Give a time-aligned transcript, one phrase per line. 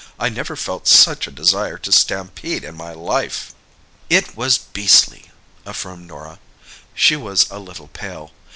[0.19, 3.53] "I never felt such a desire to stampede in my life."
[4.09, 5.29] "It was beastly,"
[5.63, 6.39] affirmed Norah.
[6.95, 8.31] She was a little pale.